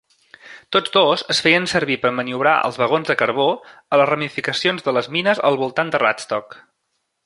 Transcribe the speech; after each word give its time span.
Tots 0.75 0.93
dos 0.95 1.23
es 1.33 1.41
feien 1.47 1.67
servir 1.73 1.99
per 2.05 2.13
maniobrar 2.21 2.55
els 2.71 2.81
vagons 2.85 3.11
de 3.13 3.19
carbó 3.21 3.47
a 3.75 4.03
les 4.03 4.13
ramificacions 4.15 4.89
de 4.91 4.99
les 4.99 5.15
mines 5.19 5.47
al 5.51 5.65
voltant 5.65 5.97
de 5.97 6.05
Radstock. 6.09 6.63